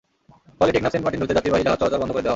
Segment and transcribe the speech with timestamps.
[0.57, 2.29] ফলে টেকনাফ-সেন্ট মার্টিন রুটে যাত্রীবাহী জাহাজ চলাচল বন্ধ করে দেওয়া হয়।